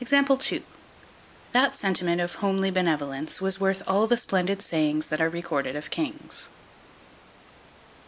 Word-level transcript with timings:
That 1.51 1.75
sentiment 1.75 2.21
of 2.21 2.33
homely 2.41 2.71
benevolence 2.71 3.39
was 3.39 3.59
worth 3.59 3.83
all 3.87 4.07
the 4.07 4.17
splendid 4.17 4.63
sayings 4.63 5.05
that 5.09 5.21
are 5.21 5.29
recorded 5.29 5.75
of 5.75 5.91
kings. 5.91 6.49